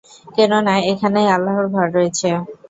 [0.35, 2.29] কেননা, এখানেই আল্লাহর ঘর রয়েছে।